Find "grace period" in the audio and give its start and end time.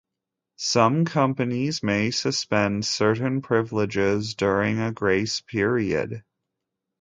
4.91-6.23